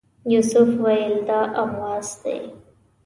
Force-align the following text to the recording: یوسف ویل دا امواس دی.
یوسف 0.33 0.69
ویل 0.83 1.15
دا 1.27 1.39
امواس 1.61 2.09
دی. 2.21 2.37